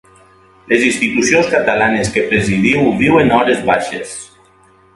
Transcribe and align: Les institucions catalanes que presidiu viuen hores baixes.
Les 0.71 0.81
institucions 0.91 1.49
catalanes 1.51 2.09
que 2.15 2.23
presidiu 2.31 2.89
viuen 3.03 3.31
hores 3.37 3.63
baixes. 3.71 4.17